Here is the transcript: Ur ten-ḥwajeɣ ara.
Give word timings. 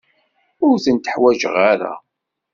Ur 0.67 0.75
ten-ḥwajeɣ 0.83 1.55
ara. 1.71 1.93